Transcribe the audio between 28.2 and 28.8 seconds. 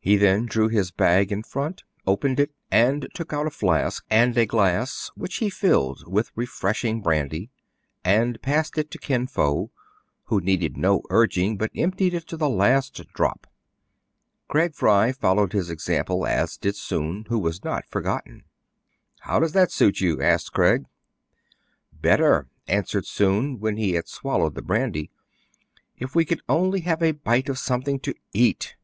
eat